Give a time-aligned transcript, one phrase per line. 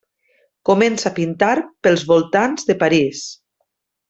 [0.69, 1.51] Comença a pintar
[1.89, 3.23] pels voltants de París.